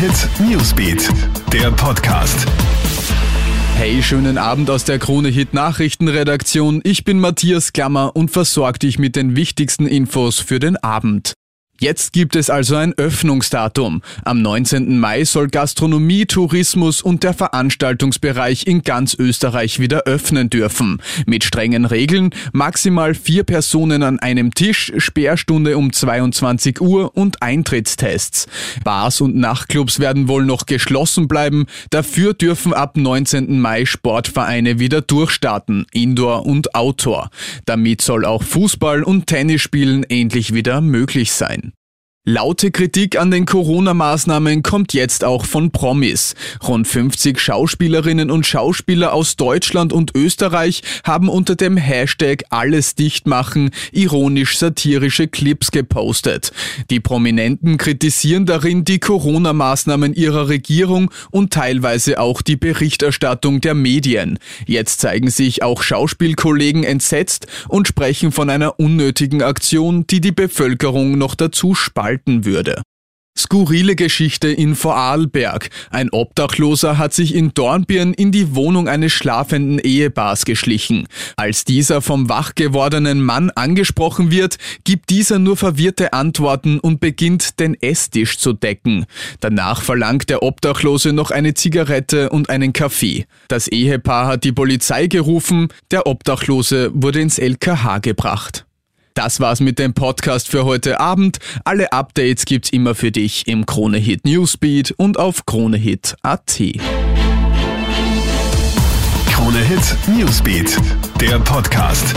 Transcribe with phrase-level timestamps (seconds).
[0.00, 1.10] Hit Newsbeat,
[1.52, 2.46] der Podcast.
[3.76, 6.80] Hey, schönen Abend aus der Krone Hit Nachrichtenredaktion.
[6.84, 11.34] Ich bin Matthias Klammer und versorge dich mit den wichtigsten Infos für den Abend.
[11.80, 14.02] Jetzt gibt es also ein Öffnungsdatum.
[14.22, 15.00] Am 19.
[15.00, 21.00] Mai soll Gastronomie, Tourismus und der Veranstaltungsbereich in ganz Österreich wieder öffnen dürfen.
[21.24, 28.46] Mit strengen Regeln, maximal vier Personen an einem Tisch, Sperrstunde um 22 Uhr und Eintrittstests.
[28.84, 31.64] Bars und Nachtclubs werden wohl noch geschlossen bleiben.
[31.88, 33.58] Dafür dürfen ab 19.
[33.58, 37.30] Mai Sportvereine wieder durchstarten, Indoor und Outdoor.
[37.64, 41.69] Damit soll auch Fußball und Tennisspielen endlich wieder möglich sein.
[42.26, 46.34] Laute Kritik an den Corona-Maßnahmen kommt jetzt auch von Promis.
[46.62, 53.26] Rund 50 Schauspielerinnen und Schauspieler aus Deutschland und Österreich haben unter dem Hashtag Alles dicht
[53.26, 56.52] machen ironisch-satirische Clips gepostet.
[56.90, 64.38] Die Prominenten kritisieren darin die Corona-Maßnahmen ihrer Regierung und teilweise auch die Berichterstattung der Medien.
[64.66, 71.16] Jetzt zeigen sich auch Schauspielkollegen entsetzt und sprechen von einer unnötigen Aktion, die die Bevölkerung
[71.16, 72.82] noch dazu spaltet halten würde.
[73.38, 75.70] Skurrile Geschichte in Vorarlberg.
[75.90, 81.06] Ein Obdachloser hat sich in Dornbirn in die Wohnung eines schlafenden Ehepaars geschlichen.
[81.36, 87.60] Als dieser vom wach gewordenen Mann angesprochen wird, gibt dieser nur verwirrte Antworten und beginnt
[87.60, 89.06] den Esstisch zu decken.
[89.38, 93.26] Danach verlangt der Obdachlose noch eine Zigarette und einen Kaffee.
[93.48, 98.66] Das Ehepaar hat die Polizei gerufen, der Obdachlose wurde ins LKH gebracht.
[99.14, 101.38] Das war's mit dem Podcast für heute Abend.
[101.64, 106.62] Alle Updates gibt's immer für dich im Kronehit Newsbeat und auf kronehit.at.
[109.30, 110.76] Kronehit Newsbeat,
[111.20, 112.14] der Podcast.